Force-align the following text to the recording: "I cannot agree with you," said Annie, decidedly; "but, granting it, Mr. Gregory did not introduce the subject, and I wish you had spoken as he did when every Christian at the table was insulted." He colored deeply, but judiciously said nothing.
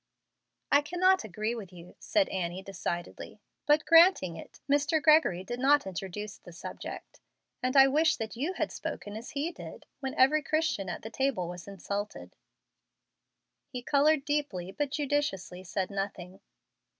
"I 0.71 0.81
cannot 0.81 1.23
agree 1.23 1.53
with 1.53 1.71
you," 1.71 1.95
said 1.99 2.27
Annie, 2.29 2.63
decidedly; 2.63 3.39
"but, 3.67 3.85
granting 3.85 4.35
it, 4.35 4.59
Mr. 4.67 4.99
Gregory 4.99 5.43
did 5.43 5.59
not 5.59 5.85
introduce 5.85 6.39
the 6.39 6.51
subject, 6.51 7.21
and 7.61 7.77
I 7.77 7.87
wish 7.87 8.17
you 8.33 8.53
had 8.53 8.71
spoken 8.71 9.15
as 9.15 9.29
he 9.33 9.51
did 9.51 9.85
when 9.99 10.15
every 10.15 10.41
Christian 10.41 10.89
at 10.89 11.03
the 11.03 11.11
table 11.11 11.47
was 11.47 11.67
insulted." 11.67 12.35
He 13.69 13.83
colored 13.83 14.25
deeply, 14.25 14.71
but 14.71 14.89
judiciously 14.89 15.63
said 15.63 15.91
nothing. 15.91 16.39